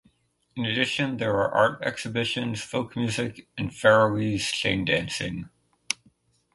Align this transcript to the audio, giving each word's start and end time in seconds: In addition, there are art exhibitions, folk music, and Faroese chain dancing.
In 0.55 0.65
addition, 0.65 1.17
there 1.17 1.35
are 1.37 1.53
art 1.53 1.83
exhibitions, 1.83 2.59
folk 2.59 2.95
music, 2.95 3.47
and 3.55 3.71
Faroese 3.71 4.49
chain 4.51 4.83
dancing. 4.83 5.49